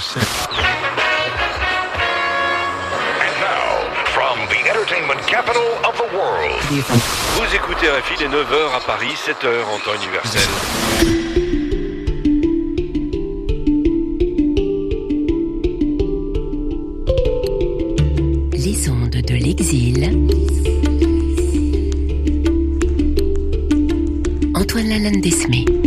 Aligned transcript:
From 0.00 0.16
the 4.48 4.70
entertainment 4.70 5.20
capital 5.26 5.62
of 5.84 5.94
the 5.98 6.08
world. 6.16 6.58
Vous 6.70 7.54
écoutez 7.54 7.90
RFI 7.90 8.16
les 8.20 8.28
9h 8.28 8.74
à 8.74 8.80
Paris, 8.80 9.12
7h 9.14 9.62
en 9.62 9.78
temps 9.84 9.94
universel. 10.02 10.48
Les 18.54 18.88
ondes 18.88 19.10
de 19.10 19.34
l'exil. 19.34 20.10
Antoine 24.54 24.88
Lalanne 24.88 25.20
Desmé. 25.20 25.79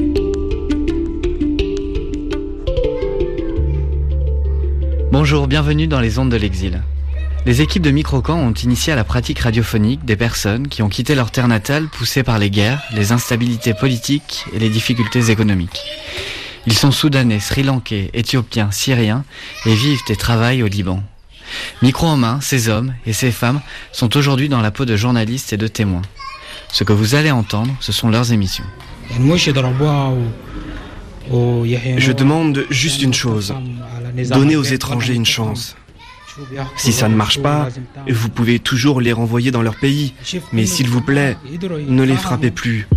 Bonjour, 5.33 5.47
bienvenue 5.47 5.87
dans 5.87 5.99
les 5.99 6.19
ondes 6.19 6.29
de 6.29 6.37
l'exil. 6.37 6.83
Les 7.47 7.61
équipes 7.61 7.81
de 7.81 7.89
Microcamp 7.89 8.37
ont 8.37 8.53
initié 8.53 8.93
à 8.93 8.95
la 8.95 9.03
pratique 9.03 9.39
radiophonique 9.39 10.05
des 10.05 10.15
personnes 10.15 10.67
qui 10.67 10.83
ont 10.83 10.89
quitté 10.89 11.15
leur 11.15 11.31
terre 11.31 11.47
natale 11.47 11.87
poussées 11.87 12.21
par 12.21 12.37
les 12.37 12.51
guerres, 12.51 12.83
les 12.93 13.11
instabilités 13.13 13.73
politiques 13.73 14.45
et 14.53 14.59
les 14.59 14.69
difficultés 14.69 15.31
économiques. 15.31 15.81
Ils 16.67 16.77
sont 16.77 16.91
soudanais, 16.91 17.39
sri-lankais, 17.39 18.11
éthiopiens, 18.13 18.69
syriens 18.69 19.25
et 19.65 19.73
vivent 19.73 20.03
et 20.07 20.15
travaillent 20.15 20.61
au 20.61 20.67
Liban. 20.67 21.01
Micro 21.81 22.05
en 22.05 22.15
main, 22.15 22.39
ces 22.39 22.69
hommes 22.69 22.93
et 23.07 23.13
ces 23.13 23.31
femmes 23.31 23.61
sont 23.91 24.15
aujourd'hui 24.15 24.49
dans 24.49 24.61
la 24.61 24.69
peau 24.69 24.85
de 24.85 24.95
journalistes 24.95 25.51
et 25.51 25.57
de 25.57 25.67
témoins. 25.67 26.03
Ce 26.71 26.83
que 26.83 26.93
vous 26.93 27.15
allez 27.15 27.31
entendre, 27.31 27.75
ce 27.79 27.91
sont 27.91 28.11
leurs 28.11 28.33
émissions. 28.33 28.65
Je 31.27 32.11
demande 32.11 32.65
juste 32.69 33.01
une 33.01 33.15
chose. 33.15 33.51
Donnez 34.13 34.55
aux 34.55 34.63
étrangers 34.63 35.13
une 35.13 35.25
chance. 35.25 35.75
Si 36.77 36.91
ça 36.91 37.09
ne 37.09 37.15
marche 37.15 37.39
pas, 37.39 37.69
vous 38.09 38.29
pouvez 38.29 38.59
toujours 38.59 39.01
les 39.01 39.13
renvoyer 39.13 39.51
dans 39.51 39.61
leur 39.61 39.75
pays. 39.75 40.13
Mais 40.51 40.65
s'il 40.65 40.89
vous 40.89 41.01
plaît, 41.01 41.37
ne 41.87 42.03
les 42.03 42.15
frappez 42.15 42.51
plus. 42.51 42.87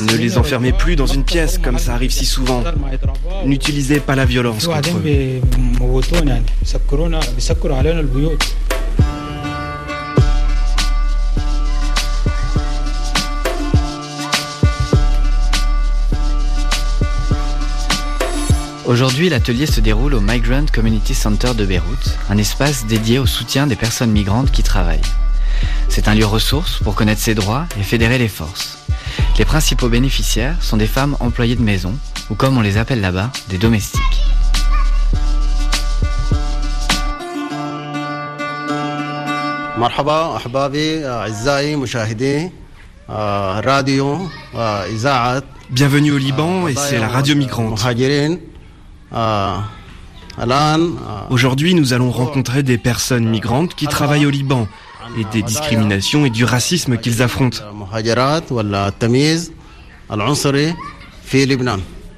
Ne 0.00 0.16
les 0.16 0.38
enfermez 0.38 0.72
plus 0.72 0.96
dans 0.96 1.06
une 1.06 1.24
pièce 1.24 1.58
comme 1.58 1.78
ça 1.78 1.94
arrive 1.94 2.12
si 2.12 2.24
souvent. 2.24 2.62
N'utilisez 3.44 4.00
pas 4.00 4.14
la 4.14 4.24
violence 4.24 4.66
contre 4.66 4.90
eux. 4.96 5.40
Aujourd'hui, 18.89 19.29
l'atelier 19.29 19.65
se 19.65 19.81
déroule 19.81 20.13
au 20.13 20.21
Migrant 20.21 20.65
Community 20.71 21.15
Center 21.15 21.53
de 21.55 21.65
Beyrouth, 21.65 22.17
un 22.29 22.37
espace 22.37 22.85
dédié 22.85 23.17
au 23.17 23.25
soutien 23.25 23.65
des 23.65 23.75
personnes 23.75 24.11
migrantes 24.11 24.51
qui 24.51 24.61
travaillent. 24.61 25.01
C'est 25.89 26.07
un 26.07 26.13
lieu 26.13 26.25
ressource 26.25 26.79
pour 26.83 26.93
connaître 26.93 27.21
ses 27.21 27.35
droits 27.35 27.65
et 27.79 27.83
fédérer 27.83 28.17
les 28.17 28.27
forces. 28.27 28.77
Les 29.39 29.45
principaux 29.45 29.89
bénéficiaires 29.89 30.61
sont 30.61 30.77
des 30.77 30.87
femmes 30.87 31.17
employées 31.19 31.55
de 31.55 31.63
maison, 31.63 31.93
ou 32.29 32.35
comme 32.35 32.57
on 32.57 32.61
les 32.61 32.77
appelle 32.77 33.01
là-bas, 33.01 33.31
des 33.49 33.57
domestiques. 33.57 34.01
مرحبا 39.77 40.35
احبابي 40.35 41.07
اعزائي 41.07 41.75
مشاهدي 41.75 42.51
راديو 43.09 44.27
اذاعه 44.55 45.43
Bienvenue 45.71 46.11
au 46.11 46.19
Liban 46.19 46.67
et 46.67 46.75
c'est 46.75 46.99
la 46.99 47.07
radio 47.07 47.35
migrante. 47.35 47.79
Aujourd'hui, 51.28 51.74
nous 51.74 51.92
allons 51.92 52.10
rencontrer 52.10 52.62
des 52.62 52.78
personnes 52.78 53.28
migrantes 53.28 53.74
qui 53.74 53.86
travaillent 53.86 54.26
au 54.26 54.30
Liban 54.30 54.68
et 55.18 55.24
des 55.24 55.42
discriminations 55.42 56.24
et 56.24 56.30
du 56.30 56.44
racisme 56.44 56.96
qu'ils 56.96 57.22
affrontent. 57.22 57.58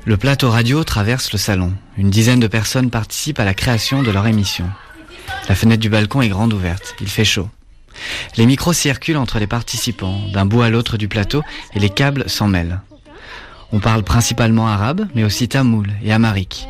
Le 0.05 0.17
plateau 0.17 0.51
radio 0.51 0.85
traverse 0.85 1.33
le 1.33 1.39
salon. 1.39 1.73
Une 1.97 2.11
dizaine 2.11 2.41
de 2.41 2.47
personnes 2.47 2.91
participent 2.91 3.41
à 3.41 3.45
la 3.45 3.55
création 3.55 4.03
de 4.03 4.11
leur 4.11 4.27
émission. 4.27 4.69
La 5.49 5.55
fenêtre 5.55 5.81
du 5.81 5.89
balcon 5.89 6.23
est 6.23 6.29
grande 6.29 6.53
ouverte. 6.53 6.95
Il 7.01 7.09
fait 7.09 7.25
chaud. 7.25 7.49
Les 8.37 8.47
micros 8.47 8.73
circulent 8.73 9.17
entre 9.19 9.39
les 9.39 9.47
participants, 9.47 10.19
d'un 10.33 10.47
bout 10.47 10.63
à 10.63 10.71
l'autre 10.71 10.97
du 10.97 11.09
plateau, 11.09 11.43
et 11.75 11.79
les 11.79 11.91
câbles 11.91 12.29
s'en 12.29 12.49
mêlent. 12.49 12.81
On 13.71 13.81
parle 13.81 14.03
principalement 14.03 14.69
arabe, 14.69 15.07
mais 15.15 15.25
aussi 15.25 15.49
tamoul 15.49 15.93
et 16.03 16.13
amharique. 16.13 16.67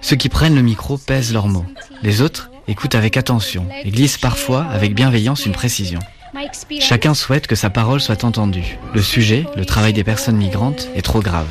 Ceux 0.00 0.16
qui 0.16 0.28
prennent 0.28 0.54
le 0.54 0.62
micro 0.62 0.98
pèsent 0.98 1.32
leurs 1.32 1.48
mots. 1.48 1.66
Les 2.02 2.20
autres 2.20 2.50
écoutent 2.68 2.94
avec 2.94 3.16
attention 3.16 3.66
et 3.84 3.90
glissent 3.90 4.18
parfois 4.18 4.64
avec 4.64 4.94
bienveillance 4.94 5.46
une 5.46 5.52
précision. 5.52 6.00
Chacun 6.80 7.14
souhaite 7.14 7.46
que 7.46 7.54
sa 7.54 7.70
parole 7.70 8.00
soit 8.00 8.24
entendue. 8.24 8.78
Le 8.94 9.02
sujet, 9.02 9.46
le 9.56 9.64
travail 9.64 9.92
des 9.92 10.04
personnes 10.04 10.36
migrantes, 10.36 10.88
est 10.94 11.02
trop 11.02 11.20
grave. 11.20 11.46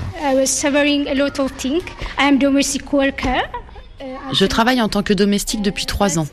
Je 4.33 4.45
travaille 4.45 4.81
en 4.81 4.89
tant 4.89 5.03
que 5.03 5.13
domestique 5.13 5.61
depuis 5.61 5.85
trois 5.85 6.17
ans. 6.17 6.27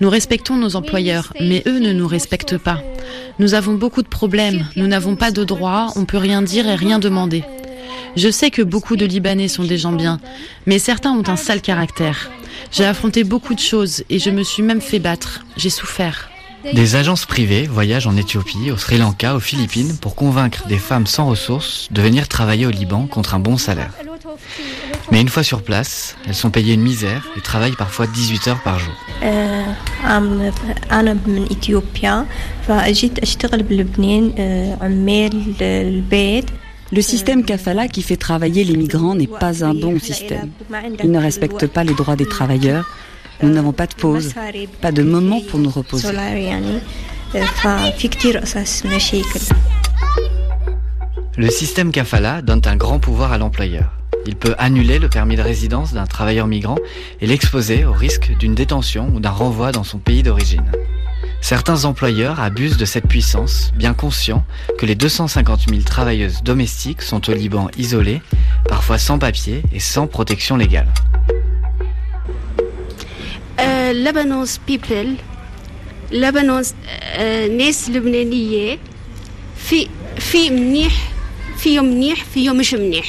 Nous 0.00 0.10
respectons 0.10 0.56
nos 0.56 0.76
employeurs, 0.76 1.32
mais 1.40 1.62
eux 1.66 1.78
ne 1.78 1.92
nous 1.92 2.06
respectent 2.06 2.58
pas. 2.58 2.82
Nous 3.38 3.54
avons 3.54 3.74
beaucoup 3.74 4.02
de 4.02 4.08
problèmes, 4.08 4.66
nous 4.76 4.86
n'avons 4.86 5.16
pas 5.16 5.30
de 5.30 5.44
droits, 5.44 5.88
on 5.96 6.04
peut 6.04 6.18
rien 6.18 6.42
dire 6.42 6.68
et 6.68 6.74
rien 6.74 6.98
demander. 6.98 7.44
Je 8.16 8.30
sais 8.30 8.50
que 8.50 8.62
beaucoup 8.62 8.96
de 8.96 9.06
Libanais 9.06 9.48
sont 9.48 9.64
des 9.64 9.78
gens 9.78 9.92
bien, 9.92 10.20
mais 10.66 10.78
certains 10.78 11.12
ont 11.12 11.28
un 11.28 11.36
sale 11.36 11.60
caractère. 11.60 12.30
J'ai 12.72 12.84
affronté 12.84 13.24
beaucoup 13.24 13.54
de 13.54 13.60
choses 13.60 14.04
et 14.10 14.18
je 14.18 14.30
me 14.30 14.42
suis 14.42 14.62
même 14.62 14.80
fait 14.80 14.98
battre. 14.98 15.44
J'ai 15.56 15.70
souffert. 15.70 16.30
Des 16.74 16.94
agences 16.94 17.24
privées 17.24 17.66
voyagent 17.66 18.06
en 18.06 18.16
Éthiopie, 18.16 18.70
au 18.70 18.76
Sri 18.76 18.98
Lanka, 18.98 19.34
aux 19.34 19.40
Philippines 19.40 19.96
pour 19.98 20.14
convaincre 20.14 20.66
des 20.68 20.76
femmes 20.76 21.06
sans 21.06 21.26
ressources 21.26 21.88
de 21.90 22.02
venir 22.02 22.28
travailler 22.28 22.66
au 22.66 22.70
Liban 22.70 23.06
contre 23.06 23.34
un 23.34 23.38
bon 23.38 23.56
salaire. 23.56 23.92
Mais 25.10 25.20
une 25.20 25.28
fois 25.28 25.42
sur 25.42 25.62
place, 25.62 26.16
elles 26.26 26.34
sont 26.34 26.50
payées 26.50 26.74
une 26.74 26.82
misère 26.82 27.26
et 27.36 27.40
travaillent 27.40 27.76
parfois 27.76 28.06
18 28.06 28.48
heures 28.48 28.62
par 28.62 28.78
jour. 28.78 28.92
Le 36.92 37.02
système 37.02 37.44
kafala 37.44 37.86
qui 37.86 38.02
fait 38.02 38.16
travailler 38.16 38.64
les 38.64 38.76
migrants 38.76 39.14
n'est 39.14 39.28
pas 39.28 39.64
un 39.64 39.74
bon 39.74 39.98
système. 40.00 40.50
Il 41.04 41.12
ne 41.12 41.20
respecte 41.20 41.68
pas 41.68 41.84
les 41.84 41.94
droits 41.94 42.16
des 42.16 42.26
travailleurs. 42.26 42.88
Nous 43.42 43.50
n'avons 43.50 43.72
pas 43.72 43.86
de 43.86 43.94
pause, 43.94 44.34
pas 44.80 44.90
de 44.90 45.02
moment 45.02 45.40
pour 45.48 45.60
nous 45.60 45.70
reposer. 45.70 46.08
Le 51.36 51.48
système 51.48 51.92
kafala 51.92 52.42
donne 52.42 52.62
un 52.64 52.76
grand 52.76 52.98
pouvoir 52.98 53.32
à 53.32 53.38
l'employeur. 53.38 53.92
Il 54.26 54.34
peut 54.36 54.54
annuler 54.58 54.98
le 54.98 55.08
permis 55.08 55.36
de 55.36 55.42
résidence 55.42 55.94
d'un 55.94 56.06
travailleur 56.06 56.48
migrant 56.48 56.76
et 57.20 57.26
l'exposer 57.26 57.84
au 57.84 57.92
risque 57.92 58.36
d'une 58.38 58.54
détention 58.54 59.10
ou 59.14 59.20
d'un 59.20 59.30
renvoi 59.30 59.72
dans 59.72 59.84
son 59.84 59.98
pays 59.98 60.22
d'origine. 60.22 60.70
Certains 61.41 61.85
employeurs 61.85 62.39
abusent 62.39 62.77
de 62.77 62.85
cette 62.85 63.07
puissance, 63.07 63.71
bien 63.75 63.93
conscients 63.93 64.43
que 64.77 64.85
les 64.85 64.95
250 64.95 65.69
000 65.69 65.81
travailleuses 65.83 66.41
domestiques 66.43 67.01
sont 67.01 67.29
au 67.29 67.33
Liban 67.33 67.69
isolées, 67.77 68.21
parfois 68.67 68.97
sans 68.97 69.19
papier 69.19 69.61
et 69.71 69.79
sans 69.79 70.07
protection 70.07 70.57
légale. 70.57 70.87
لبنان's 73.93 74.57
people 74.57 75.15
لبنان's 76.11 76.73
ناس 77.57 77.89
لبنانية 77.89 78.77
في 79.57 79.87
في 80.17 80.49
منيح 80.49 80.93
فيهم 81.57 81.85
منيح 81.85 82.23
فيهم 82.23 82.57
مش 82.57 82.73
منيح 82.73 83.05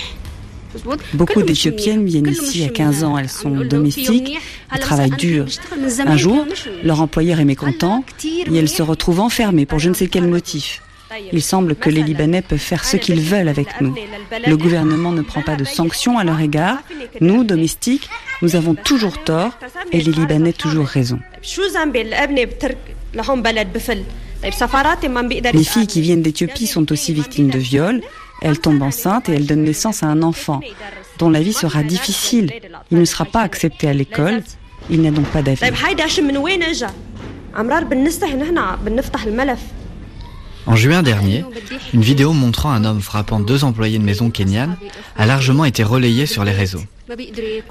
Beaucoup 1.14 1.42
d'Éthiopiennes 1.44 2.06
viennent 2.06 2.28
ici 2.28 2.64
à 2.64 2.70
15 2.70 3.04
ans, 3.04 3.18
elles 3.18 3.30
sont 3.30 3.50
domestiques, 3.50 4.38
elles 4.74 4.80
travaillent 4.80 5.12
dur. 5.12 5.46
Un 6.06 6.18
jour, 6.18 6.46
leur 6.84 7.02
employeur 7.02 7.40
est 7.40 7.46
mécontent 7.46 8.04
et 8.24 8.56
elles 8.56 8.70
se 8.70 8.82
retrouvent 8.82 9.20
enfermées 9.20 9.66
pour 9.66 9.80
je 9.80 9.90
ne 9.90 9.94
sais 9.94 10.08
quel 10.08 10.28
motif. 10.28 10.82
Il 11.34 11.42
semble 11.42 11.76
que 11.76 11.90
les 11.90 12.04
Libanais 12.04 12.42
peuvent 12.42 12.58
faire 12.58 12.86
ce 12.86 12.98
qu'ils 12.98 13.20
veulent 13.20 13.50
avec 13.50 13.82
nous. 13.82 13.96
Le 14.48 14.56
gouvernement 14.56 15.12
ne 15.12 15.22
prend 15.22 15.42
pas 15.42 15.56
de 15.56 15.66
sanctions 15.66 16.18
à 16.18 16.24
leur 16.24 16.40
égard. 16.40 16.78
Nous, 17.20 17.44
domestiques, 17.44 18.10
nous 18.42 18.56
avons 18.56 18.76
toujours 18.76 19.22
tort 19.24 19.58
et 19.92 20.02
les 20.02 20.12
Libanais 20.12 20.54
toujours 20.54 20.86
raison. 20.86 21.20
Les 25.54 25.64
filles 25.64 25.88
qui 25.88 26.02
viennent 26.02 26.22
d'Éthiopie 26.22 26.68
sont 26.68 26.92
aussi 26.92 27.14
victimes 27.14 27.50
de 27.50 27.60
viols. 27.60 28.02
Elles 28.42 28.60
tombent 28.60 28.82
enceintes 28.82 29.30
et 29.30 29.34
elles 29.34 29.46
donnent 29.46 29.64
naissance 29.64 30.04
à 30.04 30.08
un 30.08 30.22
enfant 30.24 30.62
dont 31.20 31.30
la 31.30 31.42
vie 31.42 31.54
sera 31.54 31.84
difficile. 31.84 32.52
Il 32.92 32.98
ne 32.98 33.06
sera 33.06 33.26
pas 33.26 33.42
accepté 33.42 33.88
à 33.88 33.94
l'école. 33.94 34.44
Il 34.90 35.02
n'a 35.02 35.12
donc 35.12 35.28
pas 35.28 35.42
d'avenir. 35.42 35.72
En 40.68 40.76
juin 40.76 41.02
dernier, 41.04 41.44
une 41.94 42.02
vidéo 42.02 42.34
montrant 42.34 42.72
un 42.72 42.86
homme 42.86 43.02
frappant 43.02 43.40
deux 43.40 43.64
employés 43.64 44.00
de 44.00 44.04
maison 44.04 44.30
kenyanes 44.30 44.78
a 45.18 45.26
largement 45.26 45.66
été 45.66 45.84
relayée 45.84 46.26
sur 46.26 46.44
les 46.44 46.52
réseaux. 46.52 46.84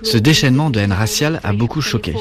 Ce 0.02 0.18
déchaînement 0.18 0.70
de 0.70 0.80
haine 0.80 0.92
raciale 0.92 1.40
a 1.42 1.52
beaucoup 1.52 1.80
choqué. 1.80 2.14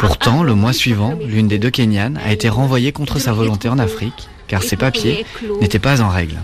Pourtant, 0.00 0.42
le 0.42 0.54
mois 0.54 0.72
suivant, 0.72 1.18
l'une 1.26 1.48
des 1.48 1.58
deux 1.58 1.70
Kenyanes 1.70 2.18
a 2.24 2.32
été 2.32 2.48
renvoyée 2.48 2.92
contre 2.92 3.18
sa 3.18 3.32
volonté 3.32 3.68
en 3.68 3.78
Afrique 3.78 4.28
car 4.48 4.62
ses 4.62 4.76
papiers 4.76 5.24
n'étaient 5.60 5.78
pas 5.78 6.00
en 6.00 6.08
règle. 6.08 6.36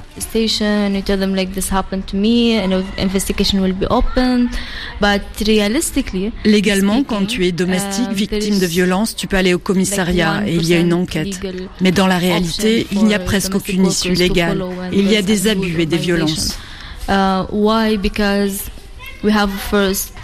Légalement, 6.45 7.03
quand 7.03 7.27
tu 7.27 7.47
es 7.47 7.53
domestique, 7.53 8.11
victime 8.13 8.59
de 8.59 8.67
violence, 8.67 9.15
tu 9.17 9.27
peux 9.27 9.37
aller 9.37 9.55
au 9.55 9.59
commissariat 9.59 10.43
et 10.47 10.55
il 10.55 10.67
y 10.67 10.75
a 10.75 10.79
une 10.79 10.93
enquête. 10.95 11.41
Mais 11.81 11.93
dans 11.93 12.07
la 12.07 12.19
réalité, 12.19 12.87
il 12.93 13.05
n'y 13.05 13.15
a 13.15 13.19
presque 13.19 13.55
aucune 13.55 13.87
issue 13.87 14.13
légale. 14.13 14.63
Il 14.93 15.11
y 15.11 15.17
a 15.17 15.23
des 15.23 15.49
abus 15.49 15.81
et 15.81 15.87
des 15.87 15.97
violences. 15.99 16.59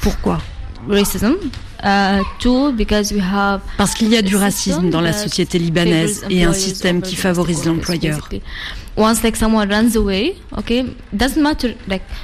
Pourquoi? 0.01 0.39
Euh, 0.91 1.66
Parce 3.77 3.95
qu'il 3.95 4.09
y 4.09 4.17
a 4.17 4.23
du 4.23 4.37
racisme 4.37 4.91
dans 4.91 5.01
la 5.01 5.13
société 5.13 5.59
libanaise 5.59 6.25
et 6.31 6.45
un 6.45 6.53
système 6.53 7.03
qui 7.03 7.17
favorise 7.17 7.65
l'employeur. 7.65 8.29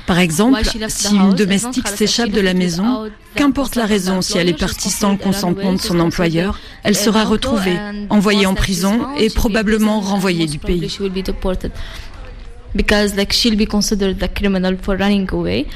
Par 0.07 0.19
exemple, 0.19 0.63
si 0.89 1.15
une 1.15 1.35
domestique 1.35 1.89
s'échappe 1.89 2.31
de 2.31 2.41
la 2.41 2.55
maison, 2.55 3.11
qu'importe 3.35 3.77
la 3.77 3.85
raison, 3.85 4.23
si 4.23 4.39
elle 4.39 4.49
est 4.49 4.59
partie 4.59 4.89
sans 4.89 5.13
le 5.13 5.19
consentement 5.19 5.75
de 5.75 5.81
son 5.81 6.01
employeur, 6.01 6.59
elle 6.83 6.97
sera 6.97 7.25
retrouvée, 7.25 7.77
envoyée 8.09 8.47
en 8.47 8.55
prison 8.55 9.07
et 9.19 9.29
probablement 9.29 10.01
renvoyée 10.01 10.47
du 10.47 10.59
pays. 10.59 10.89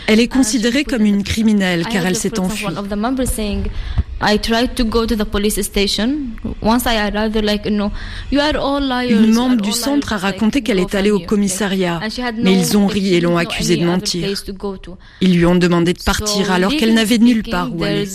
Elle 0.07 0.21
est 0.21 0.29
considérée 0.29 0.85
comme 0.85 1.05
une 1.05 1.23
criminelle 1.23 1.85
car 1.87 2.07
elle 2.07 2.17
s'est 2.17 2.39
enfuie. 2.39 2.67
Une 9.11 9.33
membre 9.33 9.61
du 9.61 9.73
centre 9.73 10.13
a 10.15 10.17
raconté 10.17 10.63
qu'elle 10.63 10.79
est 10.79 10.95
allée 10.95 11.11
au 11.11 11.21
commissariat, 11.21 12.01
mais 12.43 12.55
ils 12.55 12.79
ont 12.79 12.87
ri 12.87 13.15
et 13.15 13.21
l'ont 13.21 13.37
accusée 13.37 13.77
de 13.77 13.85
mentir. 13.85 14.29
Ils 15.21 15.37
lui 15.37 15.45
ont 15.45 15.55
demandé 15.57 15.93
de 15.93 16.03
partir 16.03 16.51
alors 16.51 16.75
qu'elle 16.75 16.95
n'avait 16.95 17.19
nulle 17.19 17.43
part 17.43 17.75
où 17.75 17.85
aller. 17.85 18.09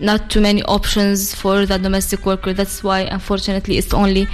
Not 0.00 0.28
too 0.28 0.40
many 0.40 0.62
options 0.64 1.34
for 1.34 1.66
the 1.66 1.78
domestic 1.78 2.24
worker. 2.24 2.52
That's 2.52 2.84
why, 2.84 3.08
unfortunately, 3.10 3.78
it's 3.78 3.92
only 3.92 4.28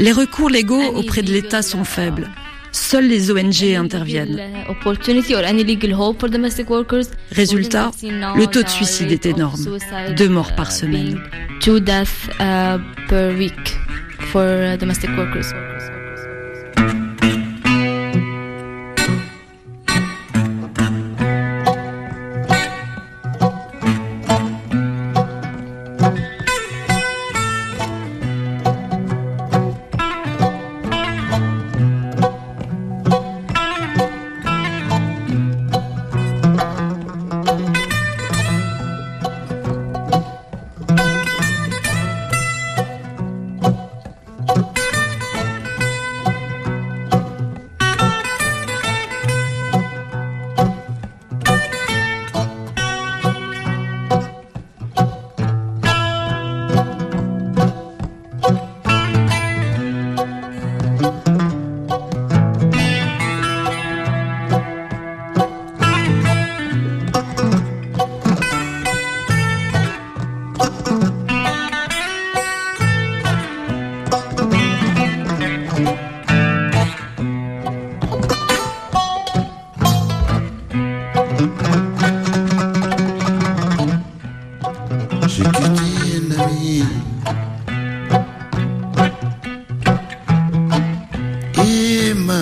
les 0.00 0.12
recours 0.12 0.48
légaux 0.48 0.82
auprès 0.94 1.22
de 1.22 1.32
l'État 1.32 1.62
sont 1.62 1.84
faibles. 1.84 2.30
Seules 2.72 3.08
les 3.08 3.30
ONG 3.30 3.74
interviennent. 3.74 4.40
Résultat, 7.32 7.90
le 8.02 8.46
taux 8.46 8.62
de 8.62 8.68
suicide 8.68 9.12
est 9.12 9.26
énorme. 9.26 9.60
Deux 10.16 10.28
morts 10.28 10.54
par 10.54 10.70
semaine. 10.72 11.20
Two 11.60 11.80
deaths 11.80 12.28
uh, 12.38 12.78
per 13.08 13.34
week 13.36 13.78
for 14.30 14.44
uh, 14.44 14.76
domestic 14.76 15.10
workers. 15.16 15.52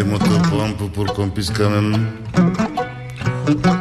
Des 0.00 0.06
motopompes 0.06 0.90
pour 0.94 1.12
qu'on 1.12 1.28
puisse 1.28 1.50
quand 1.50 1.68
même 1.68 2.06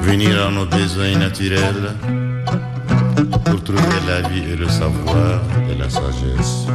venir 0.02 0.48
à 0.48 0.52
nos 0.52 0.66
besoins 0.66 1.18
naturels 1.18 1.96
pour 3.46 3.64
trouver 3.64 4.00
la 4.06 4.28
vie 4.28 4.52
et 4.52 4.58
le 4.58 4.68
savoir 4.68 5.40
et 5.72 5.76
la 5.76 5.90
sagesse. 5.90 6.68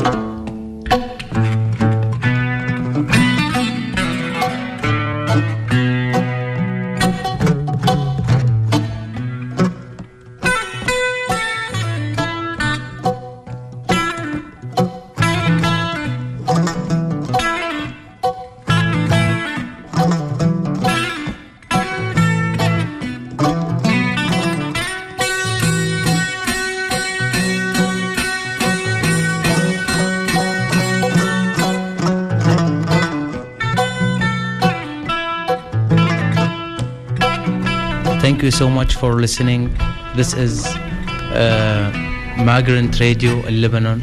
You 38.45 38.51
so 38.51 38.69
much 38.69 38.95
for 38.97 39.15
listening. 39.15 39.75
This 40.15 40.35
is 40.35 40.67
uh, 40.67 41.91
Migrant 42.37 43.01
Radio 43.01 43.33
in 43.47 43.63
Lebanon. 43.63 44.03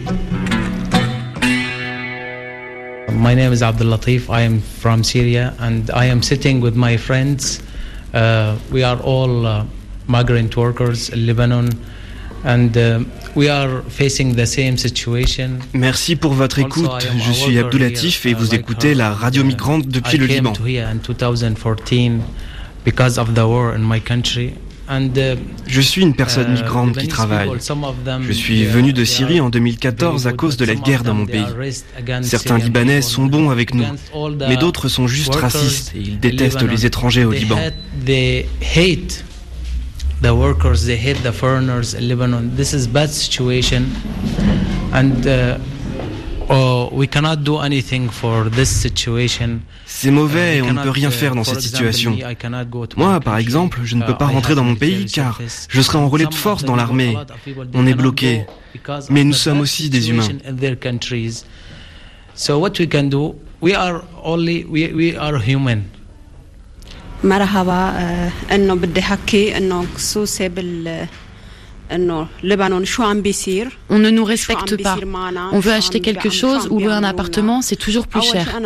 My 3.27 3.35
name 3.35 3.53
is 3.53 3.61
Abdul 3.61 3.95
Latif. 3.95 4.29
I 4.31 4.41
am 4.41 4.59
from 4.59 5.03
Syria 5.03 5.53
and 5.59 5.91
I 5.91 6.05
am 6.05 6.23
sitting 6.23 6.59
with 6.59 6.75
my 6.75 6.97
friends. 6.97 7.61
Uh, 8.15 8.57
we 8.71 8.81
are 8.81 8.99
all 9.01 9.45
uh, 9.45 9.65
migrant 10.07 10.57
workers 10.57 11.09
in 11.09 11.27
Lebanon 11.27 11.69
and 12.43 12.75
uh, 12.75 13.03
we 13.35 13.47
are 13.47 13.83
facing 13.83 14.35
the 14.35 14.47
same 14.47 14.75
situation. 14.75 15.59
Merci 15.73 16.15
pour 16.15 16.33
votre 16.33 16.57
écoute. 16.57 16.89
Je 17.19 17.31
suis 17.31 17.59
Abdul 17.59 17.81
Latif 17.81 18.25
et 18.25 18.33
vous 18.33 18.55
écoutez 18.55 18.95
la 18.95 19.13
radio 19.13 19.43
migrante 19.43 19.87
depuis 19.87 20.17
le 20.17 20.25
Liban. 20.25 20.53
Because 22.85 23.17
of 23.17 23.33
the 23.33 23.45
war 23.45 23.73
in 23.75 23.79
my 23.79 23.99
country 23.99 24.53
Je 25.67 25.81
suis 25.81 26.01
une 26.01 26.13
personne 26.13 26.51
migrante 26.53 26.97
qui 26.97 27.07
travaille. 27.07 27.49
Je 28.27 28.31
suis 28.33 28.65
venu 28.65 28.93
de 28.93 29.05
Syrie 29.05 29.39
en 29.39 29.49
2014 29.49 30.27
à 30.27 30.33
cause 30.33 30.57
de 30.57 30.65
la 30.65 30.75
guerre 30.75 31.03
dans 31.03 31.13
mon 31.13 31.25
pays. 31.25 31.45
Certains 32.23 32.57
Libanais 32.57 33.01
sont 33.01 33.25
bons 33.25 33.49
avec 33.49 33.73
nous, 33.73 33.85
mais 34.47 34.57
d'autres 34.57 34.89
sont 34.89 35.07
juste 35.07 35.35
racistes 35.35 35.93
et 35.95 35.99
ils 35.99 36.19
détestent 36.19 36.63
les 36.63 36.85
étrangers 36.85 37.25
au 37.25 37.31
Liban. 37.31 37.57
The 40.23 40.31
workers, 40.31 40.85
they 40.85 40.95
hate 40.95 41.23
the 41.23 41.31
foreigners 41.31 41.95
in 41.95 42.01
Lebanon. 42.07 42.51
This 42.55 42.73
is 42.73 42.85
bad 42.85 43.09
situation, 43.09 43.85
and 44.93 45.25
C'est 49.86 50.10
mauvais 50.10 50.56
et 50.56 50.62
on 50.62 50.72
ne 50.72 50.82
peut 50.82 50.90
rien 50.90 51.10
faire 51.10 51.34
dans 51.34 51.44
cette 51.44 51.60
situation. 51.60 52.16
Moi, 52.96 53.20
par 53.20 53.36
exemple, 53.38 53.80
je 53.84 53.96
ne 53.96 54.04
peux 54.04 54.16
pas 54.16 54.26
rentrer 54.26 54.54
dans 54.54 54.64
mon 54.64 54.76
pays 54.76 55.06
car 55.06 55.40
je 55.68 55.80
serai 55.80 55.98
enrôlé 55.98 56.26
de 56.26 56.34
force 56.34 56.64
dans 56.64 56.76
l'armée. 56.76 57.16
On 57.74 57.86
est 57.86 57.94
bloqué. 57.94 58.46
Mais 59.10 59.24
nous 59.24 59.32
sommes 59.32 59.60
aussi 59.60 59.90
des 59.90 60.10
humains. 60.10 60.28
So 62.34 62.58
what 62.58 62.78
we 62.78 62.86
can 62.86 63.04
do, 63.04 63.34
we 63.62 63.72
are 63.74 64.02
only 64.22 64.64
we, 64.64 64.92
we 64.92 65.16
are 65.16 65.38
human. 65.40 65.84
مرحبا 67.24 67.92
انه 68.52 68.74
بدي 68.74 69.02
حكي 69.02 69.56
انه 69.56 69.86
خصوصي 69.94 70.48
بال 70.48 71.06
On 73.89 73.99
ne 73.99 74.09
nous 74.09 74.23
respecte 74.23 74.81
pas. 74.81 74.97
On 75.51 75.59
veut 75.59 75.71
acheter 75.73 75.99
quelque 75.99 76.29
chose 76.29 76.67
ou 76.71 76.79
louer 76.79 76.93
un 76.93 77.03
appartement, 77.03 77.61
c'est 77.61 77.75
toujours 77.75 78.07
plus 78.07 78.21
cher. 78.21 78.59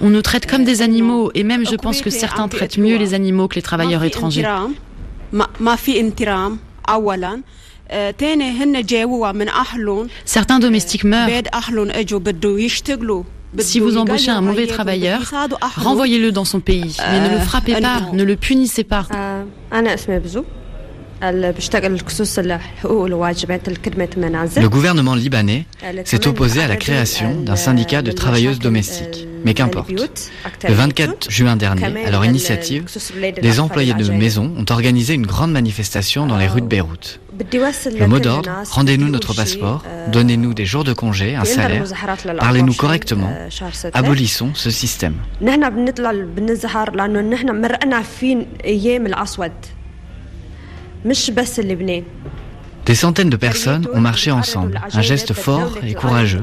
On 0.00 0.10
nous 0.10 0.22
traite 0.22 0.46
comme 0.46 0.64
des 0.64 0.80
animaux 0.82 1.30
et 1.34 1.42
même 1.44 1.66
je 1.66 1.76
pense 1.76 2.00
que 2.00 2.10
certains 2.10 2.48
traitent 2.48 2.78
mieux 2.78 2.96
les 2.96 3.14
animaux 3.14 3.48
que 3.48 3.56
les 3.56 3.62
travailleurs 3.62 4.04
étrangers. 4.04 4.46
Certains 10.24 10.58
domestiques 10.58 11.04
meurent. 11.04 11.28
Si 13.58 13.80
vous 13.80 13.96
embauchez 13.96 14.30
un 14.30 14.40
mauvais 14.40 14.66
travailleur, 14.66 15.20
renvoyez-le 15.76 16.32
dans 16.32 16.44
son 16.44 16.60
pays, 16.60 16.96
mais 17.10 17.20
ne 17.28 17.34
le 17.34 17.40
frappez 17.40 17.80
pas, 17.80 18.00
ne 18.12 18.22
le 18.24 18.36
punissez 18.36 18.84
pas. 18.84 19.06
Le 24.56 24.68
gouvernement 24.68 25.14
libanais 25.14 25.66
s'est 26.04 26.26
opposé 26.26 26.60
à 26.62 26.68
la 26.68 26.76
création 26.76 27.40
d'un 27.40 27.56
syndicat 27.56 28.02
de 28.02 28.12
travailleuses 28.12 28.58
domestiques. 28.58 29.26
Mais 29.44 29.52
qu'importe. 29.52 29.90
Le 29.90 30.72
24 30.72 31.30
juin 31.30 31.56
dernier, 31.56 31.84
à 32.06 32.10
leur 32.10 32.24
initiative, 32.24 32.86
les 33.42 33.60
employés 33.60 33.92
de 33.92 34.10
maison 34.10 34.52
ont 34.56 34.64
organisé 34.70 35.12
une 35.14 35.26
grande 35.26 35.52
manifestation 35.52 36.26
dans 36.26 36.38
les 36.38 36.46
rues 36.46 36.62
de 36.62 36.66
Beyrouth. 36.66 37.20
Le 37.98 38.06
mot 38.06 38.20
d'ordre, 38.20 38.50
rendez-nous 38.70 39.08
notre 39.08 39.34
passeport, 39.34 39.84
donnez-nous 40.12 40.54
des 40.54 40.64
jours 40.64 40.84
de 40.84 40.92
congé, 40.92 41.34
un 41.34 41.44
salaire, 41.44 41.84
parlez-nous 42.38 42.74
correctement, 42.74 43.32
abolissons 43.92 44.52
ce 44.54 44.70
système. 44.70 45.16
Des 52.86 52.94
centaines 52.94 53.30
de 53.30 53.36
personnes 53.36 53.88
ont 53.94 54.00
marché 54.00 54.30
ensemble, 54.30 54.80
un 54.92 55.00
geste 55.00 55.32
fort 55.32 55.78
et 55.82 55.94
courageux 55.94 56.42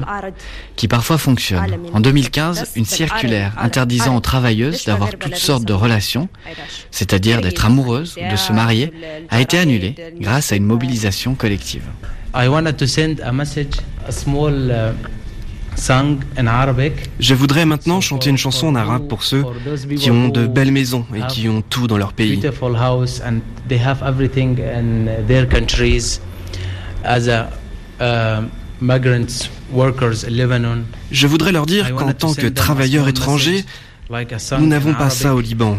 qui 0.74 0.88
parfois 0.88 1.16
fonctionne. 1.18 1.78
En 1.92 2.00
2015, 2.00 2.72
une 2.74 2.84
circulaire 2.84 3.52
interdisant 3.58 4.16
aux 4.16 4.20
travailleuses 4.20 4.84
d'avoir 4.84 5.10
toutes 5.10 5.36
sortes 5.36 5.64
de 5.64 5.72
relations, 5.72 6.28
c'est-à-dire 6.90 7.40
d'être 7.40 7.64
amoureuses 7.64 8.16
ou 8.16 8.30
de 8.30 8.36
se 8.36 8.52
marier, 8.52 8.92
a 9.30 9.40
été 9.40 9.58
annulée 9.58 9.94
grâce 10.20 10.50
à 10.52 10.56
une 10.56 10.64
mobilisation 10.64 11.34
collective. 11.34 11.84
Je 15.76 17.34
voudrais 17.34 17.66
maintenant 17.66 18.00
chanter 18.00 18.30
une 18.30 18.38
chanson 18.38 18.68
en 18.68 18.74
arabe 18.74 19.08
pour 19.08 19.22
ceux 19.22 19.44
qui 19.96 20.10
ont 20.10 20.28
de 20.28 20.46
belles 20.46 20.72
maisons 20.72 21.06
et 21.14 21.26
qui 21.28 21.48
ont 21.48 21.62
tout 21.62 21.86
dans 21.86 21.98
leur 21.98 22.12
pays. 22.12 22.40
Je 31.10 31.26
voudrais 31.26 31.52
leur 31.52 31.66
dire 31.66 31.94
qu'en 31.94 32.12
tant 32.12 32.34
que 32.34 32.46
travailleurs 32.46 33.08
étrangers, 33.08 33.64
nous 34.58 34.66
n'avons 34.66 34.94
pas 34.94 35.10
ça 35.10 35.34
au 35.34 35.40
Liban. 35.40 35.78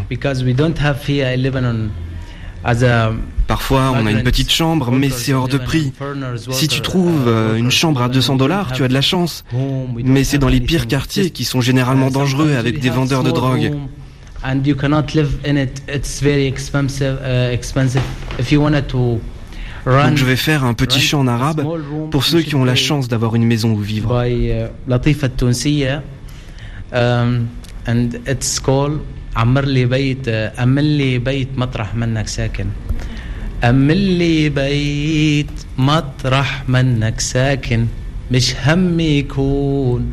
Parfois, 3.46 3.92
on 3.94 4.06
a 4.06 4.10
une 4.10 4.22
petite 4.22 4.50
chambre, 4.50 4.90
mais 4.90 5.10
c'est 5.10 5.34
hors 5.34 5.48
de 5.48 5.58
prix. 5.58 5.92
Si 6.50 6.66
tu 6.68 6.80
trouves 6.80 7.28
euh, 7.28 7.56
une 7.56 7.70
chambre 7.70 8.00
à 8.00 8.08
200 8.08 8.36
dollars, 8.36 8.72
tu 8.72 8.84
as 8.84 8.88
de 8.88 8.94
la 8.94 9.02
chance. 9.02 9.44
Mais 9.96 10.24
c'est 10.24 10.38
dans 10.38 10.48
les 10.48 10.60
pires 10.60 10.86
quartiers 10.86 11.30
qui 11.30 11.44
sont 11.44 11.60
généralement 11.60 12.10
dangereux 12.10 12.54
avec 12.56 12.80
des 12.80 12.90
vendeurs 12.90 13.22
de 13.22 13.30
drogue. 13.30 13.72
Donc 19.86 20.16
je 20.16 20.24
vais 20.24 20.36
faire 20.36 20.64
un 20.64 20.72
petit 20.72 21.00
chant 21.00 21.20
en 21.20 21.26
arabe 21.26 21.62
pour 22.10 22.24
ceux 22.24 22.40
qui 22.40 22.54
ont 22.54 22.64
la 22.64 22.74
chance 22.74 23.08
d'avoir 23.08 23.34
une 23.34 23.44
maison 23.44 23.72
où 23.72 23.80
vivre. 23.80 24.24
and 27.86 28.18
it's 28.26 28.58
called 28.58 29.00
عمر 29.36 29.64
لي 29.64 29.84
بيت 29.86 30.28
أمن 30.28 30.98
لي 30.98 31.18
بيت 31.18 31.48
مطرح 31.56 31.94
منك 31.94 32.28
ساكن. 32.28 32.66
أمن 33.64 34.18
لي 34.18 34.48
بيت 34.48 35.50
مطرح 35.78 36.68
منك 36.68 37.20
ساكن. 37.20 37.86
مش 38.30 38.54
هم 38.66 39.00
يكون 39.00 40.12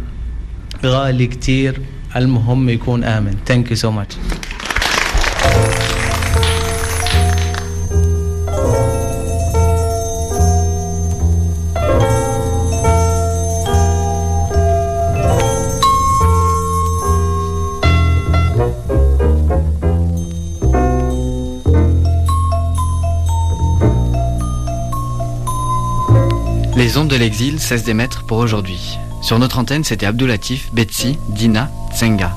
غالي 0.86 1.28
كتير 1.28 1.82
المهم 2.16 2.70
يكون 2.70 3.04
آمن. 3.04 3.36
Thank 3.50 3.70
you 3.72 3.76
so 3.76 3.90
much. 3.92 4.18
L'exil 27.22 27.60
cessent 27.60 27.84
d'émettre 27.84 28.24
pour 28.24 28.40
aujourd'hui. 28.40 28.98
Sur 29.22 29.38
notre 29.38 29.60
antenne, 29.60 29.84
c'était 29.84 30.08
Abdoulatif, 30.08 30.74
Betsy, 30.74 31.20
Dina, 31.30 31.70
Tsenga. 31.94 32.36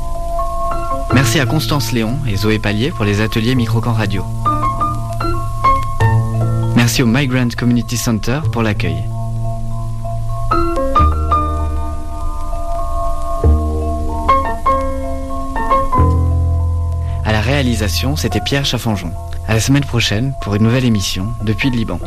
Merci 1.14 1.40
à 1.40 1.46
Constance 1.46 1.90
Léon 1.92 2.18
et 2.28 2.36
Zoé 2.36 2.58
Pallier 2.58 2.90
pour 2.90 3.06
les 3.06 3.22
ateliers 3.22 3.54
Microcan 3.54 3.94
Radio. 3.94 4.22
Merci 6.76 7.02
au 7.02 7.06
Migrant 7.06 7.48
Community 7.56 7.96
Center 7.96 8.40
pour 8.52 8.62
l'accueil. 8.62 9.02
À 17.24 17.32
la 17.32 17.40
réalisation, 17.40 18.16
c'était 18.16 18.42
Pierre 18.44 18.66
Chaffanjon. 18.66 19.12
À 19.48 19.54
la 19.54 19.60
semaine 19.60 19.84
prochaine 19.84 20.34
pour 20.42 20.56
une 20.56 20.64
nouvelle 20.64 20.84
émission 20.84 21.32
depuis 21.42 21.70
le 21.70 21.76
Liban. 21.76 21.98